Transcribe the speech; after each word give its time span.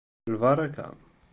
D 0.25 0.27
lbaṛaka! 0.33 0.87